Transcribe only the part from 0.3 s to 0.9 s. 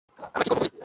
আমরা কী করবো, বলি।